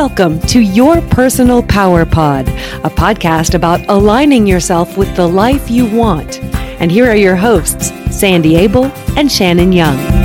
[0.00, 5.84] Welcome to Your Personal Power Pod, a podcast about aligning yourself with the life you
[5.94, 6.42] want.
[6.80, 8.86] And here are your hosts, Sandy Abel
[9.18, 10.19] and Shannon Young.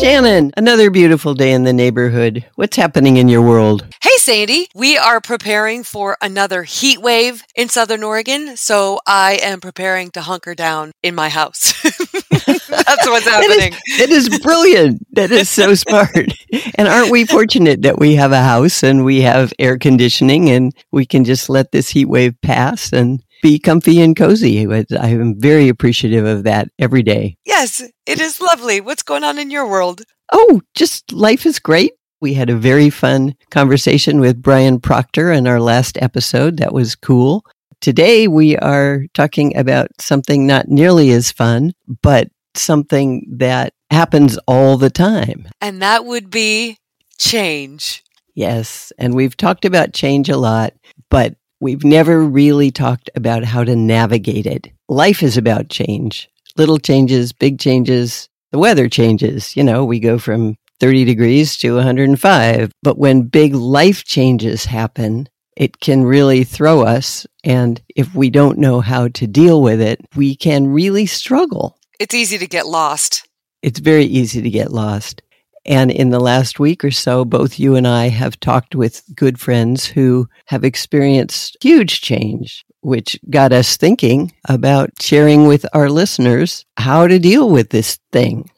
[0.00, 2.46] Shannon, another beautiful day in the neighborhood.
[2.54, 3.86] What's happening in your world?
[4.02, 4.66] Hey, Sandy.
[4.74, 8.56] We are preparing for another heat wave in Southern Oregon.
[8.56, 11.74] So I am preparing to hunker down in my house.
[12.30, 13.74] That's what's happening.
[13.98, 15.06] It is, it is brilliant.
[15.12, 16.32] That is so smart.
[16.76, 20.74] And aren't we fortunate that we have a house and we have air conditioning and
[20.92, 24.66] we can just let this heat wave pass and be comfy and cozy.
[24.66, 27.36] I am very appreciative of that every day.
[27.44, 28.80] Yes, it is lovely.
[28.80, 30.02] What's going on in your world?
[30.32, 31.92] Oh, just life is great.
[32.20, 36.58] We had a very fun conversation with Brian Proctor in our last episode.
[36.58, 37.44] That was cool.
[37.80, 41.72] Today we are talking about something not nearly as fun,
[42.02, 45.48] but something that happens all the time.
[45.62, 46.76] And that would be
[47.18, 48.04] change.
[48.34, 48.92] Yes.
[48.98, 50.74] And we've talked about change a lot,
[51.08, 54.70] but we've never really talked about how to navigate it.
[54.88, 56.28] Life is about change.
[56.56, 58.28] Little changes, big changes.
[58.50, 59.56] The weather changes.
[59.56, 62.72] You know, we go from 30 degrees to 105.
[62.82, 67.26] But when big life changes happen, it can really throw us.
[67.44, 71.76] And if we don't know how to deal with it, we can really struggle.
[71.98, 73.28] It's easy to get lost.
[73.62, 75.22] It's very easy to get lost.
[75.66, 79.38] And in the last week or so, both you and I have talked with good
[79.38, 86.64] friends who have experienced huge change, which got us thinking about sharing with our listeners
[86.76, 88.50] how to deal with this thing.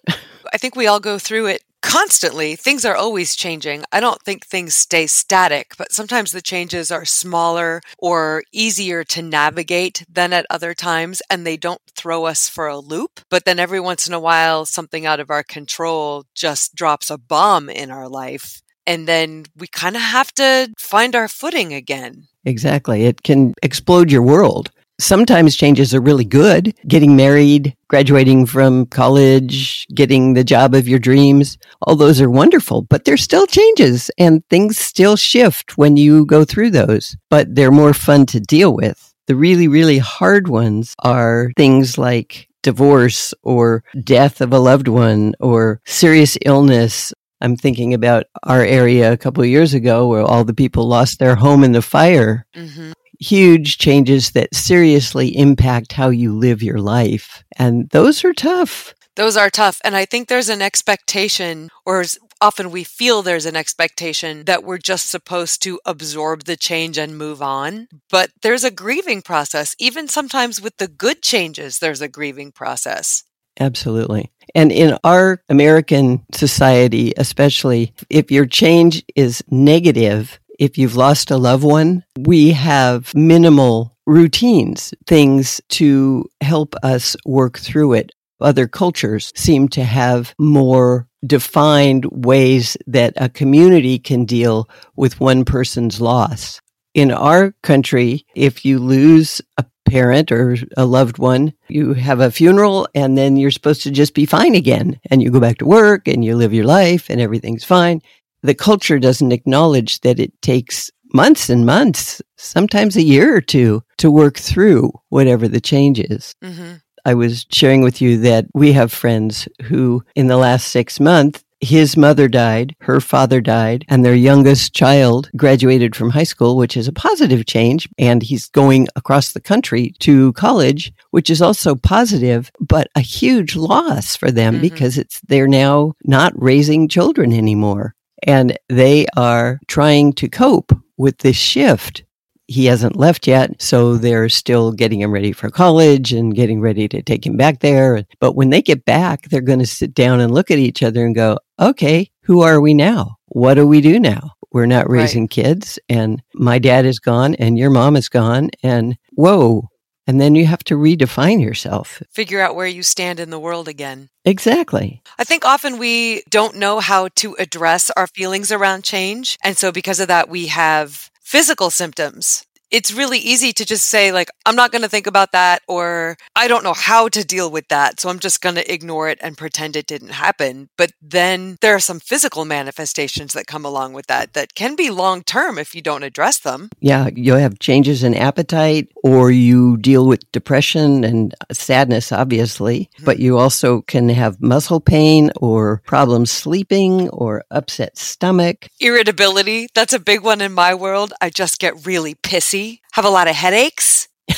[0.53, 2.57] I think we all go through it constantly.
[2.57, 3.85] Things are always changing.
[3.93, 9.23] I don't think things stay static, but sometimes the changes are smaller or easier to
[9.23, 13.21] navigate than at other times, and they don't throw us for a loop.
[13.29, 17.19] But then every once in a while, something out of our control just drops a
[17.19, 18.63] bomb in our life.
[18.87, 22.27] And then we kind of have to find our footing again.
[22.45, 23.05] Exactly.
[23.05, 24.71] It can explode your world.
[24.99, 26.75] Sometimes changes are really good.
[26.87, 32.81] Getting married, graduating from college, getting the job of your dreams, all those are wonderful,
[32.81, 37.71] but they're still changes and things still shift when you go through those, but they're
[37.71, 39.13] more fun to deal with.
[39.27, 45.35] The really, really hard ones are things like divorce or death of a loved one
[45.39, 50.45] or serious illness I'm thinking about our area a couple of years ago where all
[50.45, 52.47] the people lost their home in the fire.
[52.55, 52.93] Mm-hmm
[53.23, 57.45] huge changes that seriously impact how you live your life.
[57.57, 58.95] And those are tough.
[59.17, 59.81] Those are tough.
[59.85, 62.05] And I think there's an expectation, or
[62.41, 67.17] often we feel there's an expectation that we're just supposed to absorb the change and
[67.17, 67.89] move on.
[68.11, 69.77] But there's a grieving process.
[69.79, 73.25] Even sometimes with the good changes, there's a grieving process.
[73.61, 74.31] Absolutely.
[74.55, 81.37] And in our American society, especially, if your change is negative, if you've lost a
[81.37, 88.13] loved one, we have minimal routines, things to help us work through it.
[88.41, 95.45] Other cultures seem to have more defined ways that a community can deal with one
[95.45, 96.61] person's loss.
[96.95, 102.31] In our country, if you lose a parent or a loved one, you have a
[102.31, 104.99] funeral and then you're supposed to just be fine again.
[105.11, 108.03] And you go back to work and you live your life and everything's fine
[108.43, 113.83] the culture doesn't acknowledge that it takes months and months, sometimes a year or two,
[113.99, 116.35] to work through whatever the change is.
[116.43, 116.75] Mm-hmm.
[117.05, 121.43] I was sharing with you that we have friends who, in the last six months,
[121.61, 126.77] his mother died, her father died, and their youngest child graduated from high school, which
[126.77, 127.89] is a positive change.
[127.99, 133.55] And he's going across the country to college, which is also positive, but a huge
[133.55, 134.63] loss for them mm-hmm.
[134.63, 141.19] because it's, they're now not raising children anymore and they are trying to cope with
[141.19, 142.05] this shift.
[142.49, 146.89] He hasn't left yet, so they're still getting him ready for college and getting ready
[146.89, 148.05] to take him back there.
[148.21, 151.05] But when they get back, they're going to sit down and look at each other
[151.07, 153.17] and go, okay, who are we now?
[153.27, 154.33] What do we do now?
[154.53, 155.31] We're not raising right.
[155.31, 159.71] kids, and my dad is gone, and your mom is gone, and whoa,
[160.07, 162.03] and then you have to redefine yourself.
[162.11, 164.09] Figure out where you stand in the world again.
[164.25, 165.03] Exactly.
[165.19, 169.39] I think often we don't know how to address our feelings around change.
[169.45, 172.47] And so, because of that, we have physical symptoms.
[172.73, 176.17] It's really easy to just say like i'm not going to think about that or
[176.35, 179.19] i don't know how to deal with that so i'm just going to ignore it
[179.21, 180.69] and pretend it didn't happen.
[180.77, 184.91] But then there are some physical manifestations that come along with that that can be
[184.91, 186.71] long term if you don't address them.
[186.81, 193.05] Yeah you'll have changes in appetite or you deal with depression and sadness obviously mm-hmm.
[193.05, 198.69] but you also can have muscle pain or problems sleeping or upset stomach.
[198.81, 201.13] Irritability that's a big one in my world.
[201.21, 202.62] I just get really pissy
[202.93, 204.09] have a lot of headaches.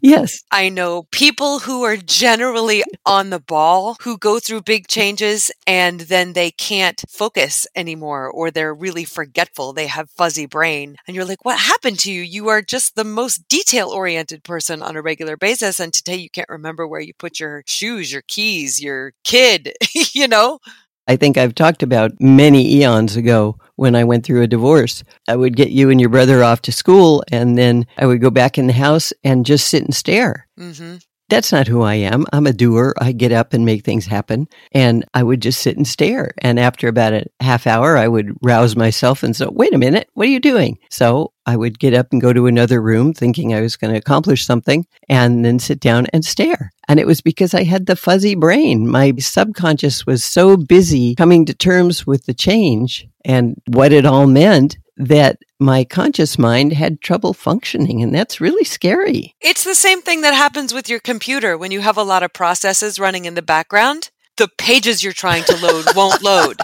[0.00, 0.42] yes.
[0.50, 6.00] I know people who are generally on the ball who go through big changes and
[6.00, 9.72] then they can't focus anymore or they're really forgetful.
[9.72, 10.96] They have fuzzy brain.
[11.06, 12.22] And you're like, what happened to you?
[12.22, 15.80] You are just the most detail oriented person on a regular basis.
[15.80, 19.72] And today you can't remember where you put your shoes, your keys, your kid,
[20.12, 20.58] you know?
[21.08, 25.04] I think I've talked about many eons ago when I went through a divorce.
[25.28, 28.30] I would get you and your brother off to school, and then I would go
[28.30, 30.48] back in the house and just sit and stare.
[30.58, 30.96] Mm-hmm.
[31.28, 32.24] That's not who I am.
[32.32, 32.94] I'm a doer.
[33.00, 34.46] I get up and make things happen.
[34.72, 36.32] And I would just sit and stare.
[36.38, 40.08] And after about a half hour, I would rouse myself and say, wait a minute,
[40.14, 40.78] what are you doing?
[40.88, 43.98] So I would get up and go to another room thinking I was going to
[43.98, 46.72] accomplish something and then sit down and stare.
[46.88, 48.88] And it was because I had the fuzzy brain.
[48.88, 54.28] My subconscious was so busy coming to terms with the change and what it all
[54.28, 58.02] meant that my conscious mind had trouble functioning.
[58.02, 59.34] And that's really scary.
[59.40, 62.32] It's the same thing that happens with your computer when you have a lot of
[62.32, 64.10] processes running in the background.
[64.36, 66.58] The pages you're trying to load won't load.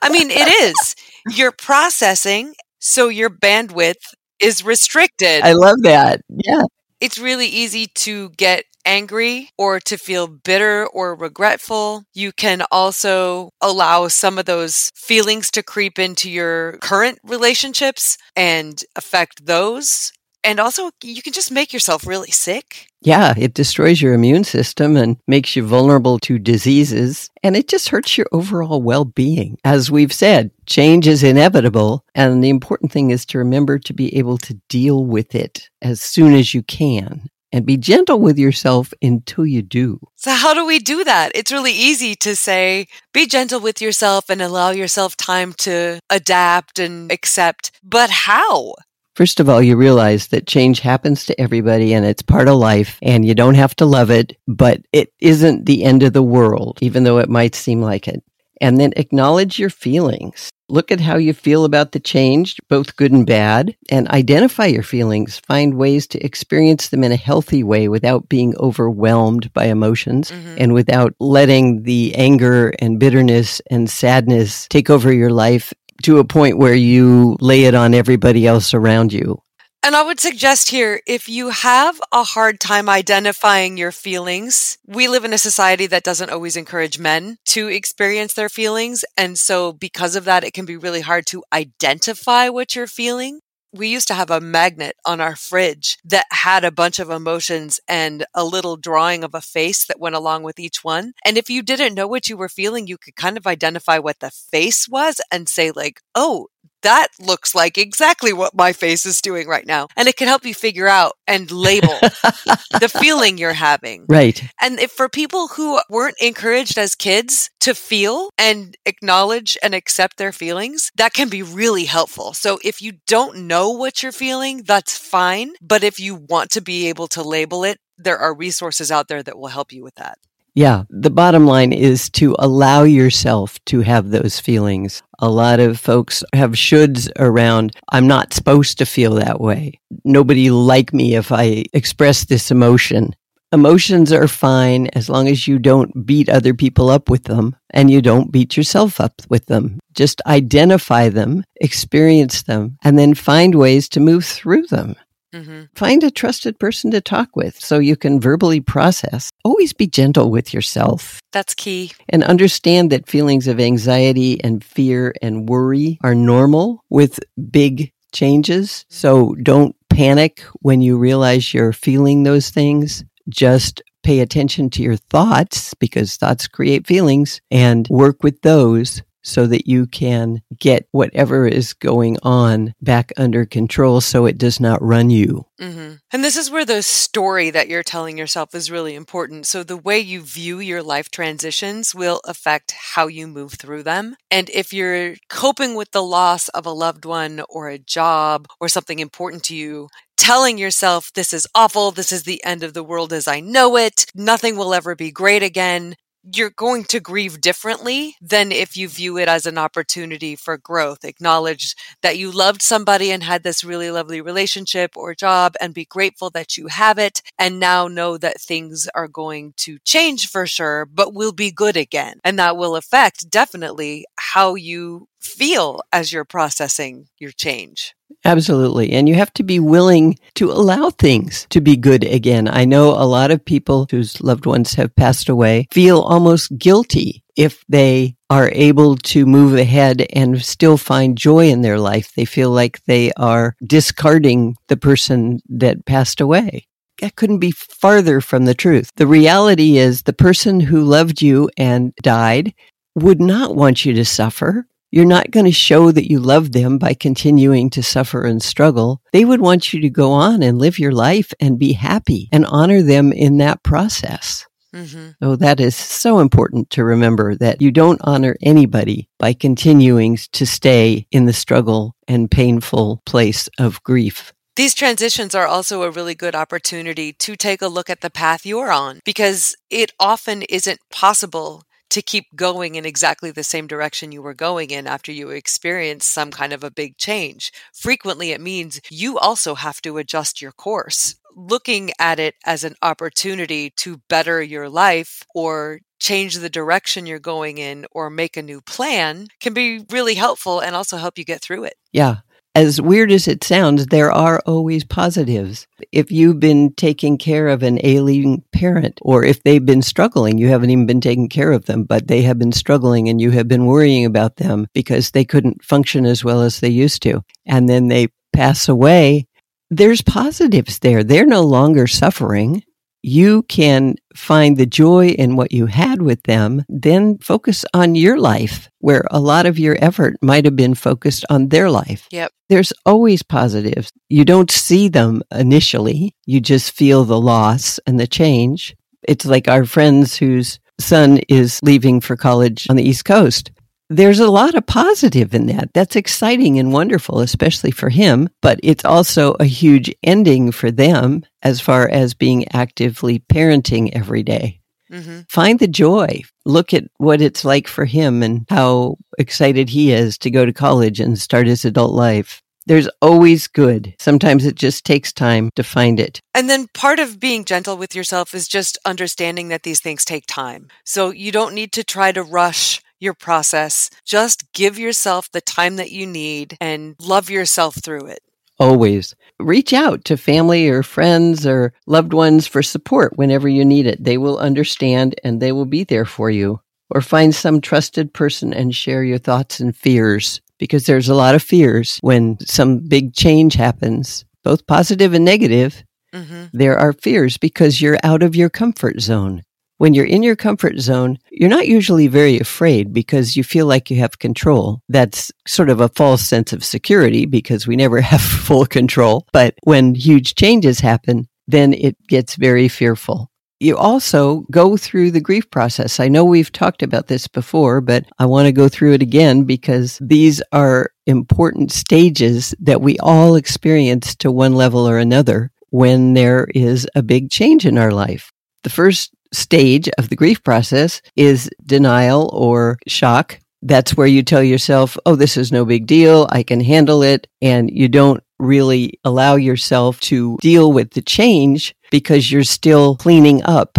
[0.00, 0.96] I mean, it is.
[1.28, 5.42] You're processing, so your bandwidth is restricted.
[5.42, 6.22] I love that.
[6.28, 6.62] Yeah.
[7.00, 12.04] It's really easy to get angry or to feel bitter or regretful.
[12.14, 18.80] You can also allow some of those feelings to creep into your current relationships and
[18.96, 20.10] affect those.
[20.44, 22.86] And also, you can just make yourself really sick.
[23.02, 27.28] Yeah, it destroys your immune system and makes you vulnerable to diseases.
[27.42, 29.58] And it just hurts your overall well being.
[29.64, 32.04] As we've said, change is inevitable.
[32.14, 36.00] And the important thing is to remember to be able to deal with it as
[36.00, 40.00] soon as you can and be gentle with yourself until you do.
[40.16, 41.32] So, how do we do that?
[41.34, 46.78] It's really easy to say, be gentle with yourself and allow yourself time to adapt
[46.78, 47.72] and accept.
[47.82, 48.74] But how?
[49.18, 52.98] First of all, you realize that change happens to everybody and it's part of life
[53.02, 56.78] and you don't have to love it, but it isn't the end of the world,
[56.82, 58.22] even though it might seem like it.
[58.60, 60.50] And then acknowledge your feelings.
[60.70, 64.82] Look at how you feel about the change, both good and bad, and identify your
[64.82, 65.38] feelings.
[65.38, 70.56] Find ways to experience them in a healthy way without being overwhelmed by emotions mm-hmm.
[70.58, 75.72] and without letting the anger and bitterness and sadness take over your life
[76.02, 79.40] to a point where you lay it on everybody else around you.
[79.82, 85.08] And I would suggest here if you have a hard time identifying your feelings, we
[85.08, 89.04] live in a society that doesn't always encourage men to experience their feelings.
[89.16, 93.40] And so, because of that, it can be really hard to identify what you're feeling.
[93.72, 97.80] We used to have a magnet on our fridge that had a bunch of emotions
[97.86, 101.12] and a little drawing of a face that went along with each one.
[101.24, 104.20] And if you didn't know what you were feeling, you could kind of identify what
[104.20, 106.48] the face was and say, like, oh,
[106.82, 109.88] that looks like exactly what my face is doing right now.
[109.96, 114.06] And it can help you figure out and label the feeling you're having.
[114.08, 114.42] Right.
[114.60, 120.16] And if for people who weren't encouraged as kids to feel and acknowledge and accept
[120.16, 122.32] their feelings, that can be really helpful.
[122.32, 125.52] So if you don't know what you're feeling, that's fine.
[125.60, 129.22] But if you want to be able to label it, there are resources out there
[129.22, 130.18] that will help you with that.
[130.58, 135.04] Yeah, the bottom line is to allow yourself to have those feelings.
[135.20, 139.78] A lot of folks have shoulds around, I'm not supposed to feel that way.
[140.04, 143.14] Nobody like me if I express this emotion.
[143.52, 147.88] Emotions are fine as long as you don't beat other people up with them and
[147.88, 149.78] you don't beat yourself up with them.
[149.94, 154.96] Just identify them, experience them, and then find ways to move through them.
[155.34, 155.64] Mm-hmm.
[155.74, 159.30] Find a trusted person to talk with so you can verbally process.
[159.44, 161.20] Always be gentle with yourself.
[161.32, 161.92] That's key.
[162.08, 167.20] And understand that feelings of anxiety and fear and worry are normal with
[167.50, 168.86] big changes.
[168.88, 173.04] So don't panic when you realize you're feeling those things.
[173.28, 179.46] Just pay attention to your thoughts because thoughts create feelings and work with those so
[179.46, 184.82] that you can get whatever is going on back under control so it does not
[184.82, 185.46] run you.
[185.60, 185.94] Mm-hmm.
[186.12, 189.46] And this is where the story that you're telling yourself is really important.
[189.46, 194.16] So, the way you view your life transitions will affect how you move through them.
[194.30, 198.68] And if you're coping with the loss of a loved one or a job or
[198.68, 202.84] something important to you, telling yourself, this is awful, this is the end of the
[202.84, 205.94] world as I know it, nothing will ever be great again,
[206.34, 211.04] you're going to grieve differently than if you view it as an opportunity for growth.
[211.04, 215.84] Acknowledge that you loved somebody and had this really lovely relationship or job and be
[215.84, 217.22] grateful that you have it.
[217.38, 221.76] And now know that things are going to change for sure, but will be good
[221.76, 222.20] again.
[222.24, 227.94] And that will affect definitely how you feel as you're processing your change.
[228.24, 228.92] Absolutely.
[228.92, 232.48] And you have to be willing to allow things to be good again.
[232.48, 237.22] I know a lot of people whose loved ones have passed away feel almost guilty
[237.36, 242.12] if they are able to move ahead and still find joy in their life.
[242.14, 246.66] They feel like they are discarding the person that passed away.
[247.00, 248.90] That couldn't be farther from the truth.
[248.96, 252.52] The reality is the person who loved you and died
[252.96, 254.66] would not want you to suffer.
[254.90, 259.02] You're not going to show that you love them by continuing to suffer and struggle.
[259.12, 262.46] They would want you to go on and live your life and be happy and
[262.46, 264.46] honor them in that process.
[264.74, 265.10] Mm-hmm.
[265.22, 270.46] So that is so important to remember that you don't honor anybody by continuing to
[270.46, 274.32] stay in the struggle and painful place of grief.
[274.56, 278.44] These transitions are also a really good opportunity to take a look at the path
[278.44, 284.12] you're on because it often isn't possible to keep going in exactly the same direction
[284.12, 287.52] you were going in after you experience some kind of a big change.
[287.72, 291.16] Frequently, it means you also have to adjust your course.
[291.34, 297.18] Looking at it as an opportunity to better your life or change the direction you're
[297.18, 301.24] going in or make a new plan can be really helpful and also help you
[301.24, 301.74] get through it.
[301.92, 302.18] Yeah
[302.58, 305.68] as weird as it sounds, there are always positives.
[305.92, 310.48] If you've been taking care of an ailing parent, or if they've been struggling, you
[310.48, 313.46] haven't even been taking care of them, but they have been struggling and you have
[313.46, 317.22] been worrying about them because they couldn't function as well as they used to.
[317.46, 319.28] And then they pass away.
[319.70, 321.04] There's positives there.
[321.04, 322.64] They're no longer suffering
[323.02, 328.18] you can find the joy in what you had with them, then focus on your
[328.18, 332.06] life where a lot of your effort might have been focused on their life.
[332.10, 332.32] Yep.
[332.48, 333.92] There's always positives.
[334.08, 336.14] You don't see them initially.
[336.26, 338.74] You just feel the loss and the change.
[339.02, 343.50] It's like our friends whose son is leaving for college on the East Coast
[343.90, 345.72] there's a lot of positive in that.
[345.72, 351.24] That's exciting and wonderful, especially for him, but it's also a huge ending for them
[351.42, 354.60] as far as being actively parenting every day.
[354.92, 355.20] Mm-hmm.
[355.28, 356.22] Find the joy.
[356.44, 360.52] Look at what it's like for him and how excited he is to go to
[360.52, 362.42] college and start his adult life.
[362.66, 363.94] There's always good.
[363.98, 366.20] Sometimes it just takes time to find it.
[366.34, 370.26] And then part of being gentle with yourself is just understanding that these things take
[370.26, 370.68] time.
[370.84, 373.90] So you don't need to try to rush your process.
[374.04, 378.20] Just give yourself the time that you need and love yourself through it.
[378.60, 383.86] Always reach out to family or friends or loved ones for support whenever you need
[383.86, 384.02] it.
[384.02, 386.60] They will understand and they will be there for you.
[386.90, 391.34] Or find some trusted person and share your thoughts and fears because there's a lot
[391.34, 395.84] of fears when some big change happens, both positive and negative.
[396.14, 396.44] Mm-hmm.
[396.54, 399.42] There are fears because you're out of your comfort zone
[399.78, 403.90] when you're in your comfort zone, you're not usually very afraid because you feel like
[403.90, 404.82] you have control.
[404.88, 409.26] That's sort of a false sense of security because we never have full control.
[409.32, 413.30] But when huge changes happen, then it gets very fearful.
[413.60, 415.98] You also go through the grief process.
[415.98, 419.44] I know we've talked about this before, but I want to go through it again
[419.44, 426.14] because these are important stages that we all experience to one level or another when
[426.14, 428.30] there is a big change in our life.
[428.62, 433.38] The first stage of the grief process is denial or shock.
[433.62, 436.28] That's where you tell yourself, oh, this is no big deal.
[436.30, 437.26] I can handle it.
[437.42, 443.42] And you don't really allow yourself to deal with the change because you're still cleaning
[443.44, 443.78] up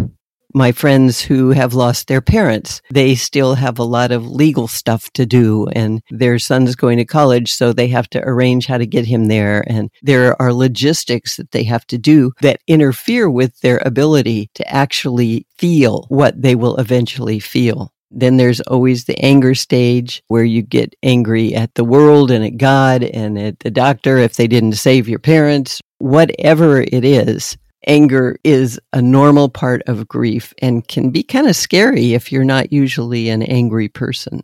[0.54, 5.12] my friends who have lost their parents, they still have a lot of legal stuff
[5.14, 7.54] to do and their son's going to college.
[7.54, 9.64] So they have to arrange how to get him there.
[9.68, 14.68] And there are logistics that they have to do that interfere with their ability to
[14.68, 17.94] actually feel what they will eventually feel.
[18.12, 22.58] Then there's always the anger stage where you get angry at the world and at
[22.58, 27.56] God and at the doctor if they didn't save your parents, whatever it is
[27.88, 32.44] anger is a normal part of grief and can be kind of scary if you're
[32.44, 34.44] not usually an angry person.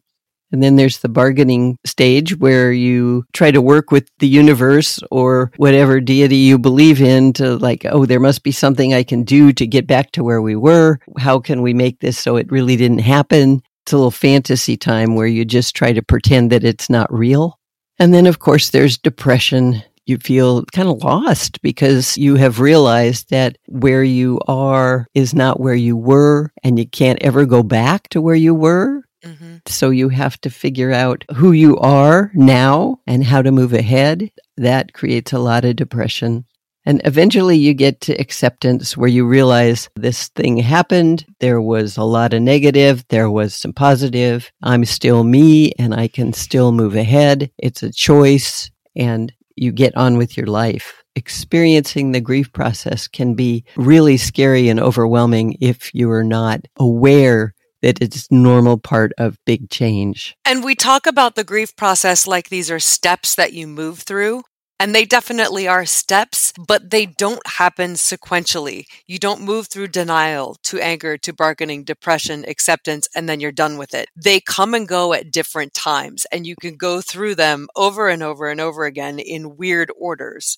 [0.51, 5.51] And then there's the bargaining stage where you try to work with the universe or
[5.57, 9.51] whatever deity you believe in to like, oh, there must be something I can do
[9.53, 10.99] to get back to where we were.
[11.17, 13.61] How can we make this so it really didn't happen?
[13.83, 17.59] It's a little fantasy time where you just try to pretend that it's not real.
[17.99, 19.83] And then, of course, there's depression.
[20.05, 25.59] You feel kind of lost because you have realized that where you are is not
[25.59, 29.03] where you were and you can't ever go back to where you were.
[29.23, 29.57] Mm-hmm.
[29.65, 34.29] So you have to figure out who you are now and how to move ahead.
[34.57, 36.45] That creates a lot of depression.
[36.85, 41.25] And eventually you get to acceptance where you realize this thing happened.
[41.39, 43.03] There was a lot of negative.
[43.09, 44.51] There was some positive.
[44.61, 47.49] I'm still me and I can still move ahead.
[47.57, 51.03] It's a choice and you get on with your life.
[51.15, 57.53] Experiencing the grief process can be really scary and overwhelming if you are not aware
[57.81, 60.35] that it's normal part of big change.
[60.43, 64.41] And we talk about the grief process like these are steps that you move through.
[64.77, 68.85] And they definitely are steps, but they don't happen sequentially.
[69.07, 73.77] You don't move through denial to anger to bargaining, depression, acceptance, and then you're done
[73.77, 74.09] with it.
[74.17, 78.21] They come and go at different times, and you can go through them over and
[78.21, 80.57] over and over again in weird orders.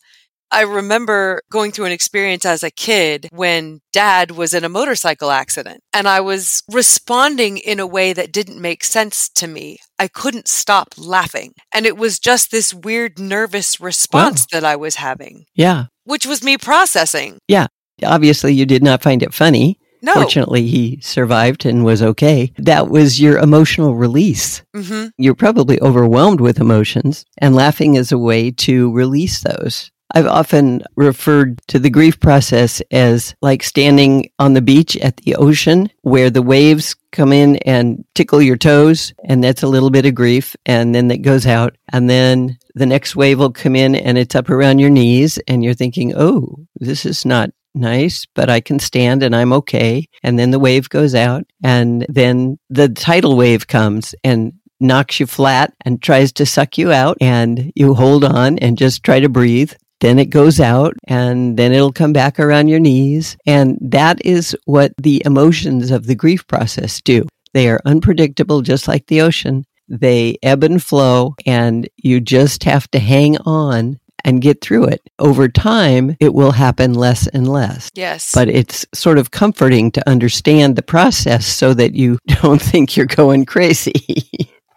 [0.52, 5.32] I remember going through an experience as a kid when dad was in a motorcycle
[5.32, 9.78] accident and I was responding in a way that didn't make sense to me.
[10.00, 11.54] I couldn't stop laughing.
[11.74, 14.60] And it was just this weird nervous response wow.
[14.60, 15.46] that I was having.
[15.54, 15.86] Yeah.
[16.06, 17.40] Which was me processing.
[17.48, 17.68] Yeah.
[18.04, 19.80] Obviously, you did not find it funny.
[20.02, 20.14] No.
[20.14, 22.54] Fortunately, he survived and was okay.
[22.58, 24.62] That was your emotional release.
[24.76, 25.08] Mm-hmm.
[25.18, 29.92] You're probably overwhelmed with emotions, and laughing is a way to release those.
[30.14, 35.36] I've often referred to the grief process as like standing on the beach at the
[35.36, 39.14] ocean where the waves come in and tickle your toes.
[39.26, 40.56] And that's a little bit of grief.
[40.66, 41.76] And then it goes out.
[41.92, 45.40] And then the next wave will come in and it's up around your knees.
[45.48, 50.08] And you're thinking, oh, this is not nice, but I can stand and I'm okay.
[50.24, 55.26] And then the wave goes out and then the tidal wave comes and knocks you
[55.26, 59.30] flat and tries to suck you out and you hold on and just try to
[59.30, 63.38] breathe then it goes out and then it'll come back around your knees.
[63.46, 67.28] And that is what the emotions of the grief process do.
[67.54, 69.66] They are unpredictable, just like the ocean.
[69.88, 75.02] They ebb and flow, and you just have to hang on and get through it.
[75.18, 77.90] Over time, it will happen less and less.
[77.96, 78.34] Yes.
[78.34, 83.06] But it's sort of comforting to understand the process so that you don't think you're
[83.06, 83.94] going crazy.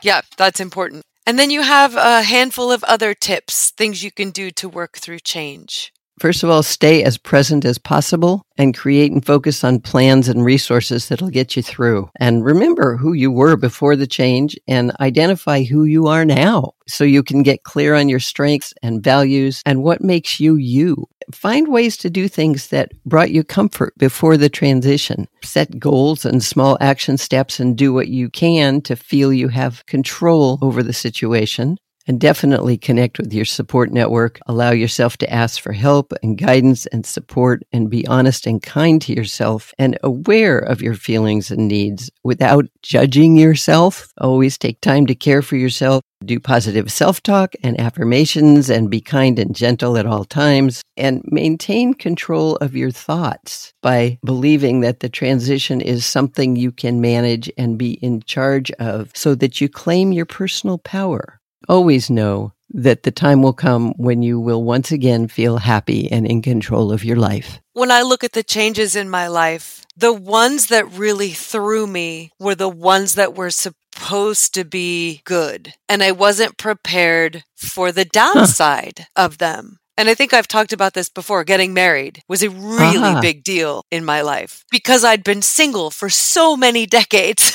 [0.02, 1.02] yeah, that's important.
[1.30, 4.98] And then you have a handful of other tips, things you can do to work
[4.98, 5.92] through change.
[6.18, 10.44] First of all, stay as present as possible and create and focus on plans and
[10.44, 12.10] resources that'll get you through.
[12.18, 17.04] And remember who you were before the change and identify who you are now so
[17.04, 21.06] you can get clear on your strengths and values and what makes you you.
[21.32, 25.28] Find ways to do things that brought you comfort before the transition.
[25.42, 29.86] Set goals and small action steps and do what you can to feel you have
[29.86, 34.40] control over the situation and definitely connect with your support network.
[34.46, 39.00] Allow yourself to ask for help and guidance and support and be honest and kind
[39.02, 44.12] to yourself and aware of your feelings and needs without judging yourself.
[44.18, 46.02] Always take time to care for yourself.
[46.22, 51.22] Do positive self talk and affirmations and be kind and gentle at all times and
[51.24, 57.50] maintain control of your thoughts by believing that the transition is something you can manage
[57.56, 61.39] and be in charge of so that you claim your personal power.
[61.68, 66.26] Always know that the time will come when you will once again feel happy and
[66.26, 67.60] in control of your life.
[67.72, 72.30] When I look at the changes in my life, the ones that really threw me
[72.38, 75.74] were the ones that were supposed to be good.
[75.88, 79.24] And I wasn't prepared for the downside huh.
[79.24, 79.78] of them.
[79.96, 81.44] And I think I've talked about this before.
[81.44, 83.20] Getting married was a really uh-huh.
[83.20, 87.52] big deal in my life because I'd been single for so many decades.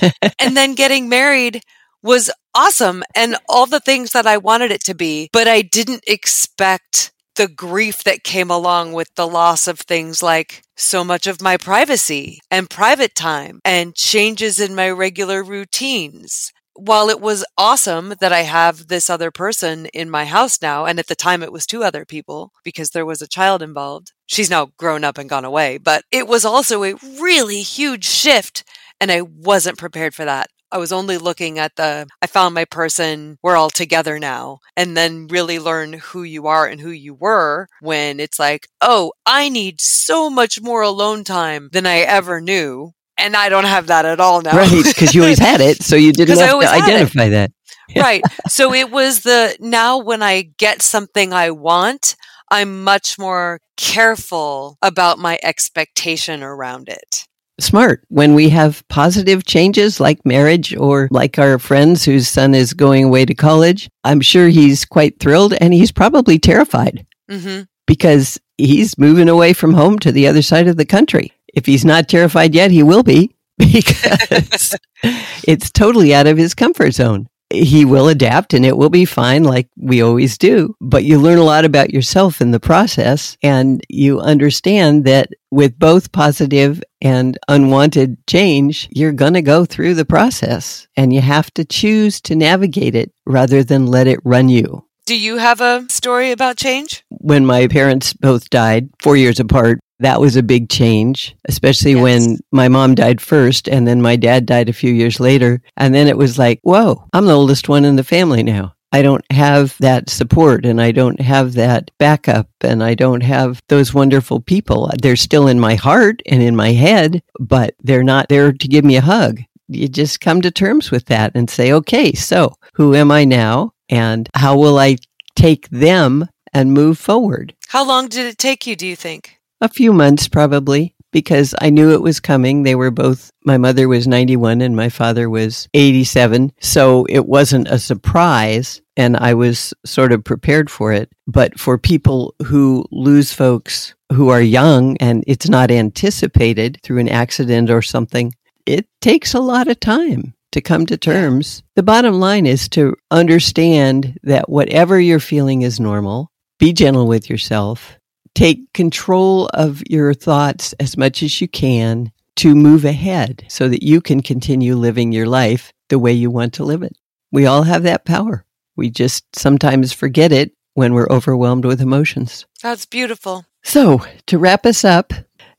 [0.38, 1.62] and then getting married
[2.02, 6.04] was awesome and all the things that I wanted it to be, but I didn't
[6.06, 11.40] expect the grief that came along with the loss of things like so much of
[11.40, 16.52] my privacy and private time and changes in my regular routines.
[16.74, 20.98] While it was awesome that I have this other person in my house now, and
[20.98, 24.12] at the time it was two other people because there was a child involved.
[24.26, 28.64] She's now grown up and gone away, but it was also a really huge shift
[29.00, 30.50] and I wasn't prepared for that.
[30.70, 34.96] I was only looking at the, I found my person, we're all together now, and
[34.96, 39.48] then really learn who you are and who you were when it's like, oh, I
[39.48, 42.92] need so much more alone time than I ever knew.
[43.16, 44.56] And I don't have that at all now.
[44.56, 47.50] Right, because you always had it, so you didn't have to identify that.
[47.96, 48.22] right.
[48.48, 52.14] So it was the now when I get something I want,
[52.50, 57.26] I'm much more careful about my expectation around it.
[57.60, 58.04] Smart.
[58.08, 63.04] When we have positive changes like marriage or like our friends whose son is going
[63.04, 67.62] away to college, I'm sure he's quite thrilled and he's probably terrified mm-hmm.
[67.86, 71.32] because he's moving away from home to the other side of the country.
[71.52, 74.76] If he's not terrified yet, he will be because
[75.42, 79.44] it's totally out of his comfort zone he will adapt and it will be fine
[79.44, 80.74] like we always do.
[80.80, 85.78] But you learn a lot about yourself in the process and you understand that with
[85.78, 91.50] both positive and unwanted change, you're going to go through the process and you have
[91.54, 94.84] to choose to navigate it rather than let it run you.
[95.06, 97.02] Do you have a story about change?
[97.08, 102.02] When my parents both died four years apart, that was a big change, especially yes.
[102.02, 105.60] when my mom died first and then my dad died a few years later.
[105.76, 108.74] And then it was like, whoa, I'm the oldest one in the family now.
[108.90, 113.60] I don't have that support and I don't have that backup and I don't have
[113.68, 114.90] those wonderful people.
[115.02, 118.84] They're still in my heart and in my head, but they're not there to give
[118.84, 119.40] me a hug.
[119.68, 123.72] You just come to terms with that and say, okay, so who am I now?
[123.90, 124.96] And how will I
[125.34, 127.54] take them and move forward?
[127.68, 129.37] How long did it take you, do you think?
[129.60, 132.62] A few months, probably, because I knew it was coming.
[132.62, 136.52] They were both, my mother was 91 and my father was 87.
[136.60, 141.10] So it wasn't a surprise and I was sort of prepared for it.
[141.26, 147.08] But for people who lose folks who are young and it's not anticipated through an
[147.08, 148.32] accident or something,
[148.64, 151.64] it takes a lot of time to come to terms.
[151.74, 156.30] The bottom line is to understand that whatever you're feeling is normal.
[156.58, 157.97] Be gentle with yourself
[158.34, 163.82] take control of your thoughts as much as you can to move ahead so that
[163.82, 166.96] you can continue living your life the way you want to live it.
[167.32, 168.44] We all have that power.
[168.76, 172.46] We just sometimes forget it when we're overwhelmed with emotions.
[172.62, 173.44] That's beautiful.
[173.64, 175.12] So, to wrap us up,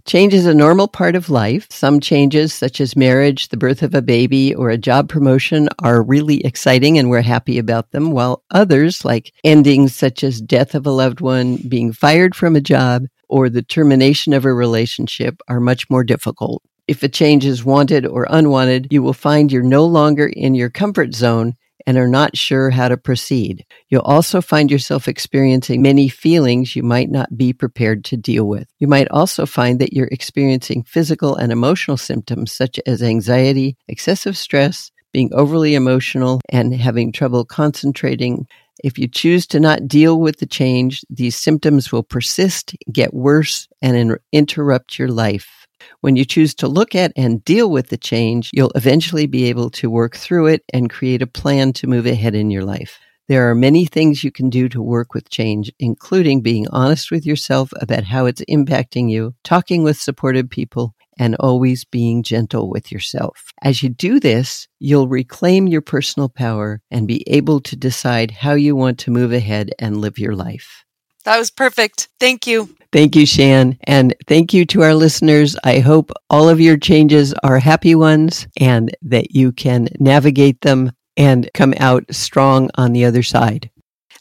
[0.09, 1.67] Change is a normal part of life.
[1.69, 6.01] Some changes, such as marriage, the birth of a baby, or a job promotion, are
[6.01, 10.87] really exciting and we're happy about them, while others, like endings such as death of
[10.87, 15.59] a loved one, being fired from a job, or the termination of a relationship, are
[15.59, 16.63] much more difficult.
[16.87, 20.71] If a change is wanted or unwanted, you will find you're no longer in your
[20.71, 21.53] comfort zone
[21.85, 23.65] and are not sure how to proceed.
[23.89, 28.67] You'll also find yourself experiencing many feelings you might not be prepared to deal with.
[28.79, 34.37] You might also find that you're experiencing physical and emotional symptoms such as anxiety, excessive
[34.37, 38.47] stress, being overly emotional, and having trouble concentrating.
[38.83, 43.67] If you choose to not deal with the change, these symptoms will persist, get worse,
[43.81, 45.58] and in- interrupt your life.
[46.01, 49.69] When you choose to look at and deal with the change, you'll eventually be able
[49.71, 52.99] to work through it and create a plan to move ahead in your life.
[53.27, 57.27] There are many things you can do to work with change, including being honest with
[57.27, 62.91] yourself about how it's impacting you, talking with supportive people, and always being gentle with
[62.91, 63.51] yourself.
[63.61, 68.53] As you do this, you'll reclaim your personal power and be able to decide how
[68.53, 70.85] you want to move ahead and live your life.
[71.29, 72.07] That was perfect.
[72.19, 72.75] Thank you.
[72.91, 73.77] Thank you, Shan.
[73.83, 75.55] And thank you to our listeners.
[75.63, 80.91] I hope all of your changes are happy ones and that you can navigate them
[81.15, 83.69] and come out strong on the other side.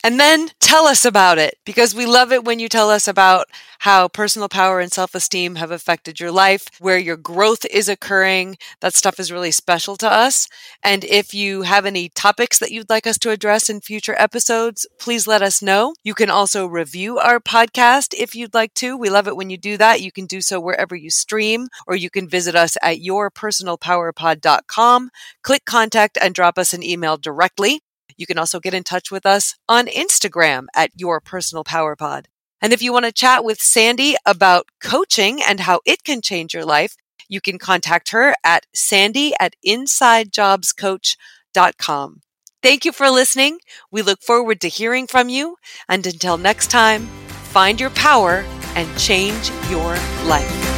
[0.04, 3.46] And then tell us about it because we love it when you tell us about
[3.80, 8.58] how personal power and self esteem have affected your life, where your growth is occurring.
[8.80, 10.48] That stuff is really special to us.
[10.82, 14.86] And if you have any topics that you'd like us to address in future episodes,
[14.98, 15.94] please let us know.
[16.04, 18.96] You can also review our podcast if you'd like to.
[18.96, 20.00] We love it when you do that.
[20.00, 25.10] You can do so wherever you stream, or you can visit us at yourpersonalpowerpod.com,
[25.42, 27.80] click contact, and drop us an email directly.
[28.18, 32.28] You can also get in touch with us on Instagram at Your Personal Power Pod.
[32.60, 36.52] And if you want to chat with Sandy about coaching and how it can change
[36.52, 36.96] your life,
[37.28, 42.20] you can contact her at sandy at insidejobscoach.com.
[42.60, 43.60] Thank you for listening.
[43.92, 45.58] We look forward to hearing from you.
[45.88, 47.06] And until next time,
[47.52, 50.77] find your power and change your life.